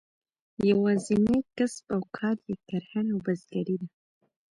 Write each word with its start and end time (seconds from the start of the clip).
یوازینی 0.69 1.37
کسب 1.57 1.85
او 1.95 2.01
کار 2.17 2.35
یې 2.47 2.55
کرهڼه 2.67 3.11
او 3.13 3.19
بزګري 3.25 3.75
ده. 3.81 3.87